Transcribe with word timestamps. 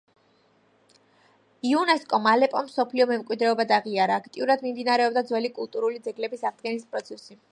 იუნესკომ 1.71 2.25
ალეპო 2.31 2.63
მსოფლიო 2.69 3.07
მემკვიდრეობად 3.11 3.75
აღიარა; 3.79 4.17
აქტიურად 4.25 4.65
მიმდინარეობდა 4.69 5.25
ძველი 5.31 5.55
კულტურული 5.61 6.05
ძეგლების 6.09 6.49
აღდგენის 6.51 6.91
პროცესი. 6.95 7.43